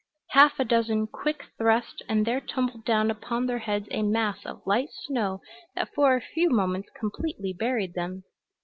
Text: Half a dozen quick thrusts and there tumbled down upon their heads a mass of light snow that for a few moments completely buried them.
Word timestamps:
Half 0.29 0.57
a 0.59 0.65
dozen 0.65 1.05
quick 1.05 1.45
thrusts 1.59 2.01
and 2.09 2.25
there 2.25 2.41
tumbled 2.41 2.83
down 2.85 3.11
upon 3.11 3.45
their 3.45 3.59
heads 3.59 3.87
a 3.91 4.01
mass 4.01 4.43
of 4.47 4.65
light 4.65 4.89
snow 4.91 5.41
that 5.75 5.93
for 5.93 6.15
a 6.15 6.21
few 6.21 6.49
moments 6.49 6.89
completely 6.99 7.53
buried 7.53 7.93
them. 7.93 8.23